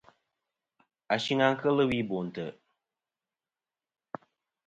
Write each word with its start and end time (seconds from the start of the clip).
Ashɨng 1.13 1.41
a 1.45 1.47
kel 1.61 1.77
wi 1.89 1.99
Bo 2.09 2.17
ntè. 2.27 2.45